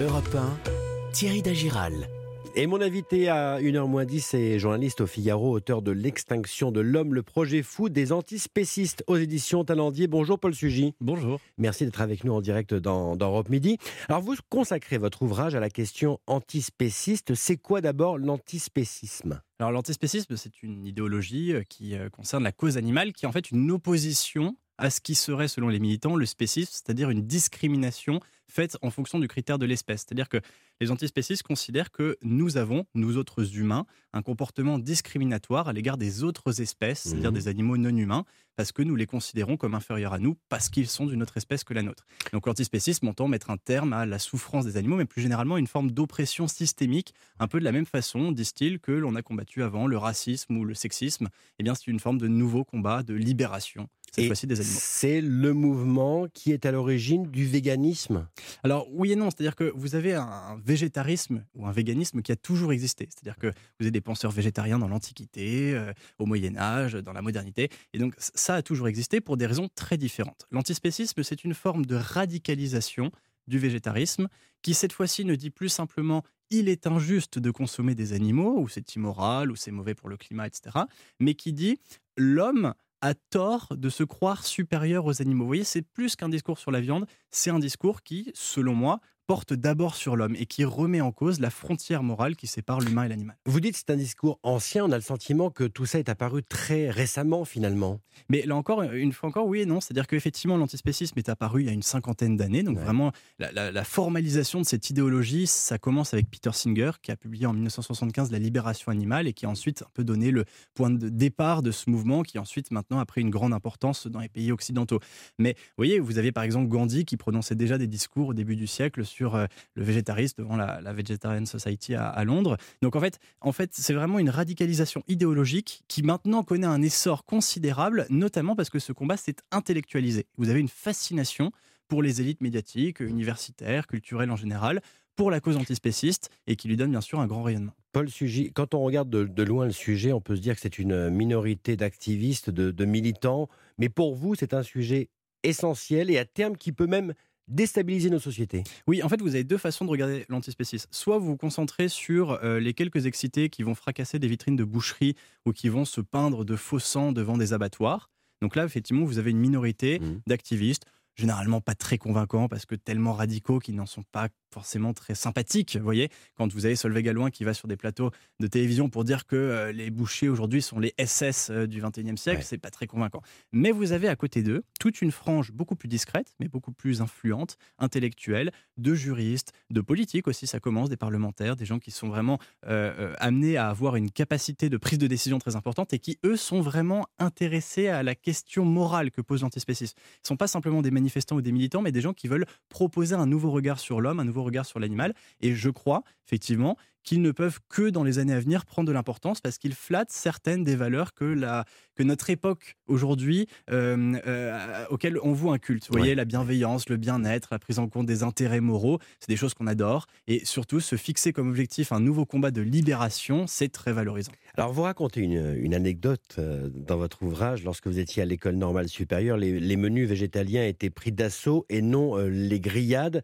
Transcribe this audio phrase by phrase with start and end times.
[0.00, 2.06] Europe 1, Thierry Dagiral.
[2.54, 7.24] Et mon invité à 1h10 c'est journaliste au Figaro, auteur de L'extinction de l'homme, le
[7.24, 10.06] projet fou des antispécistes aux éditions Talendier.
[10.06, 10.94] Bonjour Paul Sugy.
[11.00, 11.40] Bonjour.
[11.56, 13.76] Merci d'être avec nous en direct dans, dans Europe Midi.
[14.08, 17.34] Alors vous consacrez votre ouvrage à la question antispéciste.
[17.34, 19.40] C'est quoi d'abord l'antispécisme?
[19.58, 23.32] Alors l'antispécisme, c'est une idéologie euh, qui euh, concerne la cause animale, qui est en
[23.32, 28.20] fait une opposition à ce qui serait, selon les militants, le spécisme, c'est-à-dire une discrimination
[28.48, 30.04] faite en fonction du critère de l'espèce.
[30.06, 30.38] C'est-à-dire que
[30.80, 36.24] les antispécistes considèrent que nous avons, nous autres humains, un comportement discriminatoire à l'égard des
[36.24, 37.34] autres espèces, c'est-à-dire mmh.
[37.34, 38.24] des animaux non humains,
[38.56, 41.64] parce que nous les considérons comme inférieurs à nous, parce qu'ils sont d'une autre espèce
[41.64, 42.06] que la nôtre.
[42.32, 45.66] Donc l'antispécisme entend mettre un terme à la souffrance des animaux, mais plus généralement une
[45.66, 49.86] forme d'oppression systémique, un peu de la même façon, disent-ils, que l'on a combattu avant
[49.86, 51.28] le racisme ou le sexisme.
[51.58, 54.78] Eh bien, c'est une forme de nouveau combat, de libération cette fois-ci des animaux.
[54.80, 58.26] C'est le mouvement qui est à l'origine du véganisme
[58.64, 62.36] Alors oui et non, c'est-à-dire que vous avez un végétarisme ou un véganisme qui a
[62.36, 63.08] toujours existé.
[63.10, 67.22] C'est-à-dire que vous avez des penseurs végétariens dans l'Antiquité, euh, au Moyen Âge, dans la
[67.22, 67.68] modernité.
[67.92, 70.46] Et donc ça a toujours existé pour des raisons très différentes.
[70.50, 73.10] L'antispécisme, c'est une forme de radicalisation
[73.46, 74.28] du végétarisme
[74.62, 78.68] qui cette fois-ci ne dit plus simplement il est injuste de consommer des animaux, ou
[78.68, 80.84] c'est immoral, ou c'est mauvais pour le climat, etc.,
[81.20, 81.78] mais qui dit
[82.16, 85.44] l'homme a tort de se croire supérieur aux animaux.
[85.44, 89.00] Vous voyez, c'est plus qu'un discours sur la viande, c'est un discours qui, selon moi,
[89.28, 93.04] porte d'abord sur l'homme et qui remet en cause la frontière morale qui sépare l'humain
[93.04, 93.36] et l'animal.
[93.44, 96.08] Vous dites que c'est un discours ancien, on a le sentiment que tout ça est
[96.08, 98.00] apparu très récemment finalement.
[98.30, 99.82] Mais là encore, une fois encore, oui et non.
[99.82, 102.62] C'est-à-dire qu'effectivement, l'antispécisme est apparu il y a une cinquantaine d'années.
[102.62, 107.44] Donc vraiment, la, formalisation de cette idéologie, ça commence avec Peter Singer, qui a publié
[107.44, 111.10] en 1975 La libération animale et qui a ensuite un peu donné le point de
[111.10, 114.52] départ de ce mouvement qui ensuite maintenant a pris une grande importance dans les pays
[114.52, 115.00] occidentaux.
[115.38, 118.56] Mais vous voyez, vous avez par exemple Gandhi qui prononçait déjà des discours au début
[118.56, 122.56] du siècle sur euh, le végétarisme devant la, Vegetarian Society à, Londres.
[122.82, 127.24] Donc en fait, en fait c'est vraiment une radicalisation idéologique qui maintenant connaît un essor
[127.24, 130.26] considérable, notamment parce que ce combat s'est intellectualisé.
[130.36, 131.52] Vous avez une fascination
[131.88, 134.80] pour les élites médiatiques, universitaires, culturelles en général,
[135.16, 137.74] pour la cause antispéciste et qui lui donne bien sûr un grand rayonnement.
[137.92, 140.78] Paul Sugy, quand on regarde de, loin le sujet, on peut se dire que c'est
[140.78, 143.48] une minorité d'activistes, de militants,
[143.78, 145.08] mais pour vous, c'est un sujet
[145.42, 147.14] essentiel et à terme qui peut même
[147.48, 150.88] déstabiliser nos sociétés Oui, en fait, vous avez deux façons de regarder l'antispécisme.
[150.90, 154.64] Soit vous vous concentrez sur euh, les quelques excités qui vont fracasser des vitrines de
[154.64, 155.14] boucherie
[155.46, 158.10] ou qui vont se peindre de faux sang devant des abattoirs.
[158.42, 160.20] Donc là, effectivement, vous avez une minorité mmh.
[160.26, 160.84] d'activistes
[161.18, 165.76] généralement pas très convaincants parce que tellement radicaux qu'ils n'en sont pas forcément très sympathiques.
[165.76, 168.10] Vous voyez, quand vous avez Solveig Galouin qui va sur des plateaux
[168.40, 172.16] de télévision pour dire que euh, les bouchers aujourd'hui sont les SS euh, du 21e
[172.16, 173.22] siècle, c'est pas très convaincant.
[173.52, 177.00] Mais vous avez à côté d'eux toute une frange beaucoup plus discrète, mais beaucoup plus
[177.00, 182.08] influente, intellectuelle, de juristes, de politiques aussi, ça commence, des parlementaires, des gens qui sont
[182.08, 186.18] vraiment euh, amenés à avoir une capacité de prise de décision très importante et qui,
[186.24, 189.94] eux, sont vraiment intéressés à la question morale que pose l'antispécisme.
[189.98, 192.46] Ils ne sont pas simplement des manifestants ou des militants, mais des gens qui veulent
[192.68, 195.14] proposer un nouveau regard sur l'homme, un nouveau regard sur l'animal.
[195.40, 196.76] Et je crois, effectivement,
[197.08, 200.10] qu'ils ne peuvent que dans les années à venir prendre de l'importance parce qu'ils flattent
[200.10, 205.58] certaines des valeurs que, la, que notre époque aujourd'hui, euh, euh, auxquelles on voit un
[205.58, 205.86] culte.
[205.88, 209.38] Vous voyez, la bienveillance, le bien-être, la prise en compte des intérêts moraux, c'est des
[209.38, 210.06] choses qu'on adore.
[210.26, 214.32] Et surtout, se fixer comme objectif un nouveau combat de libération, c'est très valorisant.
[214.58, 217.64] Alors, vous racontez une, une, anecdote euh, dans votre ouvrage.
[217.64, 221.80] Lorsque vous étiez à l'école normale supérieure, les, les menus végétaliens étaient pris d'assaut et
[221.80, 223.22] non les grillades.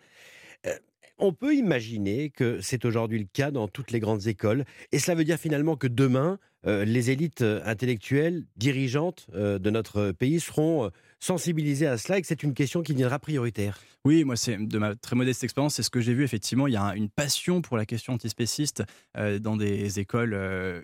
[1.19, 4.65] On peut imaginer que c'est aujourd'hui le cas dans toutes les grandes écoles.
[4.91, 9.71] Et cela veut dire finalement que demain, euh, les élites euh, intellectuelles, dirigeantes euh, de
[9.71, 13.79] notre pays seront sensibilisées à cela et que c'est une question qui deviendra prioritaire.
[14.05, 16.23] Oui, moi, c'est de ma très modeste expérience, c'est ce que j'ai vu.
[16.23, 18.83] Effectivement, il y a une passion pour la question antispéciste
[19.41, 20.39] dans des écoles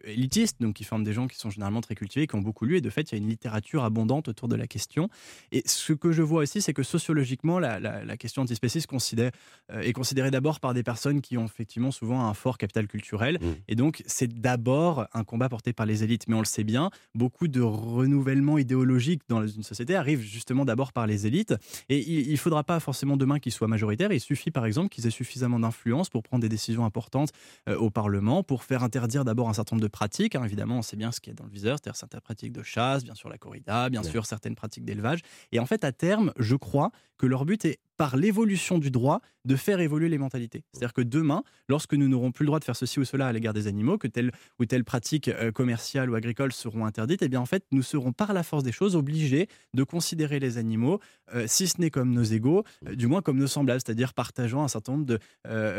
[0.05, 2.79] élitistes, donc qui forment des gens qui sont généralement très cultivés, qui ont beaucoup lu.
[2.79, 5.11] Et de fait, il y a une littérature abondante autour de la question.
[5.53, 9.33] Et ce que je vois aussi, c'est que sociologiquement, la, question antispéciste considère,
[9.71, 13.37] est considérée d'abord par des personnes qui ont effectivement souvent un fort capital culturel.
[13.39, 13.47] Mmh.
[13.69, 16.29] Et donc, c'est d'abord un combat porté par les élites.
[16.29, 20.93] Mais on le sait bien, beaucoup de renouvellement idéologique dans une société arrive justement d'abord
[20.93, 21.55] par les élites.
[21.89, 24.13] Et il ne faudra pas forcément demain qu'ils soient majoritaires.
[24.13, 27.31] Il suffit par exemple qu'ils aient suffisamment d'influence pour prendre des décisions importantes
[27.69, 30.35] euh, au Parlement, pour faire interdire d'abord un certain nombre de pratiques.
[30.35, 30.45] Hein.
[30.45, 32.63] Évidemment, on sait bien ce qu'il y a dans le viseur, c'est-à-dire certaines pratiques de
[32.63, 35.21] chasse, bien sûr la corrida, bien sûr certaines pratiques d'élevage.
[35.53, 39.21] Et en fait, à terme, je crois que leur but est par l'évolution du droit,
[39.45, 40.65] de faire évoluer les mentalités.
[40.73, 43.33] C'est-à-dire que demain, lorsque nous n'aurons plus le droit de faire ceci ou cela à
[43.33, 47.29] l'égard des animaux, que telle ou telle pratique euh, commerciale ou agricole seront interdites, eh
[47.29, 50.99] bien en fait, nous serons par la force des choses obligés de considérer les animaux,
[51.35, 54.63] euh, si ce n'est comme nos égaux, euh, du moins comme nos semblables, c'est-à-dire partageant
[54.63, 55.19] un certain nombre de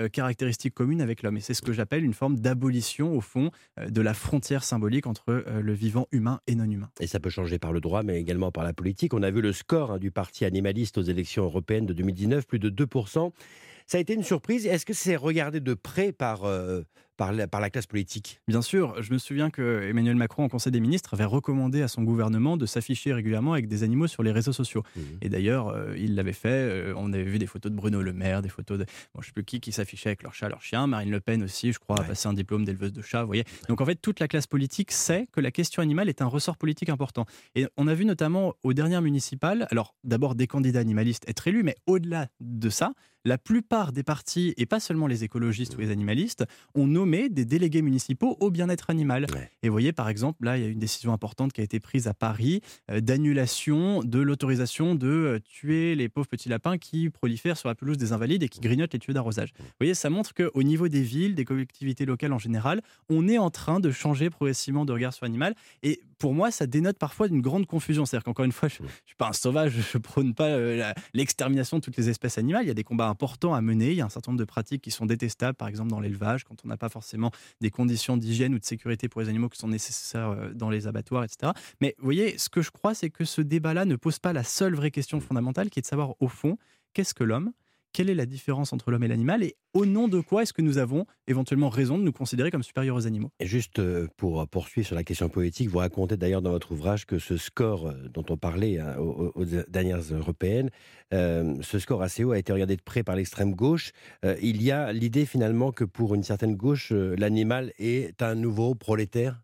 [0.10, 1.38] caractéristiques communes avec l'homme.
[1.38, 3.52] Et c'est ce que j'appelle une forme d'abolition, au fond,
[3.84, 6.90] de la frontière symbolique entre le vivant humain et non humain.
[7.00, 9.14] Et ça peut changer par le droit, mais également par la politique.
[9.14, 12.11] On a vu le score hein, du parti animaliste aux élections européennes de 2019,
[12.46, 13.31] plus de 2%.
[13.88, 14.66] Ça a été une surprise.
[14.68, 16.81] Est-ce que c'est regardé de près par, euh,
[17.22, 19.00] par, la, par la classe politique Bien sûr.
[19.04, 22.58] Je me souviens que Emmanuel Macron, en Conseil des ministres, avait recommandé à son gouvernement
[22.58, 24.82] de s'afficher régulièrement avec des animaux sur les réseaux sociaux.
[24.96, 25.02] Mmh.
[25.22, 26.50] Et d'ailleurs, euh, il l'avait fait.
[26.50, 28.86] Euh, on avait vu des photos de Bruno Le Maire, des photos de.
[29.14, 30.88] Bon, je ne sais plus qui qui s'affichait avec leur chat, leur chien.
[30.88, 33.22] Marine Le Pen aussi, je crois, a passé un diplôme d'éleveuse de chats.
[33.22, 36.24] Vous voyez Donc en fait, toute la classe politique sait que la question animale est
[36.24, 37.28] un ressort politique important.
[37.54, 41.62] Et on a vu notamment aux dernières municipales, alors d'abord des candidats animalistes être élus,
[41.62, 42.94] mais au-delà de ça,
[43.26, 47.46] la plupart des partis, et pas seulement les écologistes ou les animalistes, ont nommé des
[47.46, 49.25] délégués municipaux au bien-être animal.
[49.63, 51.80] Et vous voyez, par exemple, là, il y a une décision importante qui a été
[51.80, 57.10] prise à Paris euh, d'annulation de l'autorisation de euh, tuer les pauvres petits lapins qui
[57.10, 59.54] prolifèrent sur la pelouse des invalides et qui grignotent les tuyaux d'arrosage.
[59.60, 63.38] Vous voyez, ça montre qu'au niveau des villes, des collectivités locales en général, on est
[63.38, 65.56] en train de changer progressivement de regard sur l'animal.
[65.84, 68.06] Et pour moi, ça dénote parfois d'une grande confusion.
[68.06, 70.94] C'est-à-dire qu'encore une fois, je ne suis pas un sauvage, je ne prône pas euh,
[71.16, 72.64] l'extermination de toutes les espèces animales.
[72.64, 73.90] Il y a des combats importants à mener.
[73.90, 76.44] Il y a un certain nombre de pratiques qui sont détestables, par exemple dans l'élevage,
[76.44, 79.58] quand on n'a pas forcément des conditions d'hygiène ou de sécurité pour les animaux qui
[79.58, 81.54] sont nécessaires euh, dans les abattoirs, etc.
[81.82, 84.44] Mais vous voyez, ce que je crois, c'est que ce débat-là ne pose pas la
[84.44, 86.56] seule vraie question fondamentale, qui est de savoir au fond,
[86.94, 87.52] qu'est-ce que l'homme
[87.94, 90.62] quelle est la différence entre l'homme et l'animal et au nom de quoi est-ce que
[90.62, 93.32] nous avons éventuellement raison de nous considérer comme supérieurs aux animaux?
[93.40, 97.06] Et juste euh, pour poursuivre sur la question politique, vous racontez d'ailleurs dans votre ouvrage
[97.06, 100.70] que ce score euh, dont on parlait hein, aux, dernières européennes,
[101.14, 103.92] euh, ce score assez haut a été regardé de près par l'extrême gauche.
[104.42, 109.42] il y a l'idée finalement que pour une certaine gauche, l'animal est un nouveau prolétaire?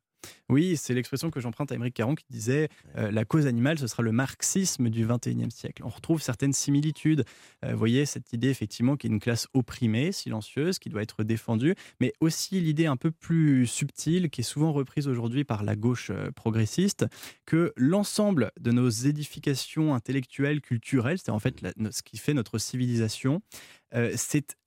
[0.50, 3.88] Oui, c'est l'expression que j'emprunte à Émeric Caron qui disait euh, la cause animale, ce
[3.88, 5.84] sera le marxisme du 21e siècle.
[5.86, 7.26] On retrouve certaines similitudes.
[7.66, 11.02] Euh, vous voyez, cette idée effectivement qu'il y a une classe opprimée, silencieuse, qui doit
[11.02, 15.64] être défendue, mais aussi l'idée un peu plus subtile qui est souvent reprise aujourd'hui par
[15.64, 17.06] la gauche euh, progressiste,
[17.46, 21.56] que l'ensemble de nos édifications intellectuelles, culturelles, c'est en fait
[21.92, 23.42] ce qui fait notre civilisation,
[24.16, 24.58] c'est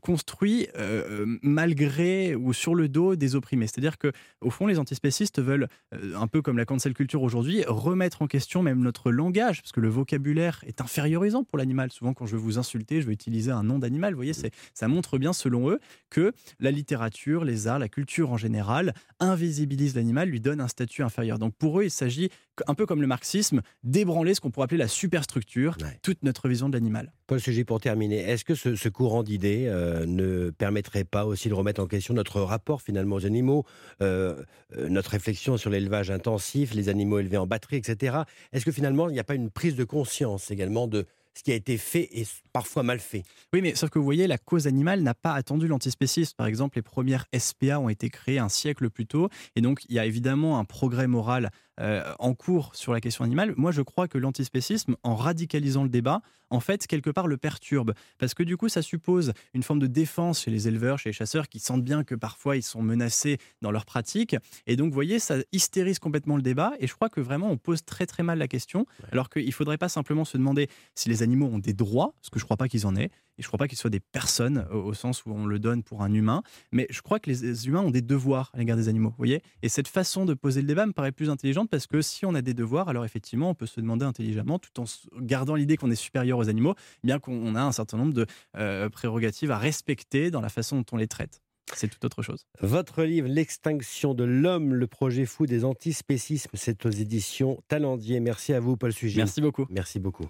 [0.00, 3.66] construit euh, euh, malgré ou sur le dos des opprimés.
[3.66, 8.22] C'est-à-dire que, au fond, les antispécistes veulent, un peu comme la cancel culture aujourd'hui, remettre
[8.22, 11.90] en question même notre langage, parce que le vocabulaire est infériorisant pour l'animal.
[11.90, 14.14] Souvent, quand je veux vous insulter, je vais utiliser un nom d'animal.
[14.14, 14.34] Vous voyez,
[14.74, 15.80] ça montre bien, selon eux,
[16.10, 21.02] que la littérature, les arts, la culture en général invisibilise l'animal, lui donne un statut
[21.02, 21.38] inférieur.
[21.38, 22.30] Donc pour eux, il s'agit,
[22.66, 26.68] un peu comme le marxisme, d'ébranler ce qu'on pourrait appeler la superstructure, toute notre vision
[26.68, 27.12] de l'animal.
[27.26, 31.54] Paul Sujet, pour terminer, est-ce que ce courant d'idées euh, ne permettrait pas aussi de
[31.54, 33.64] remettre en question notre rapport finalement aux animaux,
[34.02, 34.42] euh,
[34.76, 38.18] euh, notre réflexion sur l'élevage intensif, les animaux élevés en batterie, etc.
[38.52, 41.52] Est-ce que finalement il n'y a pas une prise de conscience également de ce qui
[41.52, 43.22] a été fait et parfois mal fait?
[43.52, 46.34] Oui, mais sauf que vous voyez, la cause animale n'a pas attendu l'antispécisme.
[46.36, 49.94] Par exemple, les premières SPA ont été créées un siècle plus tôt, et donc il
[49.94, 53.54] y a évidemment un progrès moral euh, en cours sur la question animale.
[53.56, 57.94] Moi, je crois que l'antispécisme, en radicalisant le débat, en fait, quelque part, le perturbe.
[58.18, 61.14] Parce que du coup, ça suppose une forme de défense chez les éleveurs, chez les
[61.14, 64.36] chasseurs, qui sentent bien que parfois ils sont menacés dans leur pratique.
[64.66, 66.72] Et donc, vous voyez, ça hystérise complètement le débat.
[66.80, 68.86] Et je crois que vraiment, on pose très très mal la question.
[69.12, 72.30] Alors qu'il ne faudrait pas simplement se demander si les animaux ont des droits, ce
[72.30, 73.10] que je ne crois pas qu'ils en aient.
[73.38, 75.82] Et je ne crois pas qu'ils soient des personnes au, sens où on le donne
[75.82, 76.42] pour un humain.
[76.72, 79.10] Mais je crois que les humains ont des devoirs à l'égard des animaux.
[79.10, 82.02] Vous voyez Et cette façon de poser le débat me paraît plus intelligente parce que
[82.02, 84.84] si on a des devoirs, alors effectivement, on peut se demander intelligemment, tout en
[85.20, 88.26] gardant l'idée qu'on est supérieur aux animaux, bien qu'on a un certain nombre de
[88.56, 91.40] euh, prérogatives à respecter dans la façon dont on les traite.
[91.74, 92.46] C'est tout autre chose.
[92.60, 98.20] Votre livre L'extinction de l'homme, le projet fou des antispécismes, c'est aux éditions Talendier.
[98.20, 99.18] Merci à vous, Paul Sujet.
[99.18, 99.66] Merci beaucoup.
[99.70, 100.24] Merci beaucoup.